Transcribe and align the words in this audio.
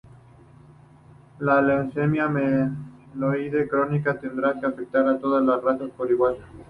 La 1.37 1.61
leucemia 1.61 2.27
mieloide 2.27 3.67
crónica 3.69 4.19
tiende 4.19 4.43
a 4.47 4.49
afectar 4.49 5.07
a 5.07 5.19
todas 5.19 5.45
las 5.45 5.63
razas 5.63 5.91
por 5.91 6.09
igual. 6.09 6.37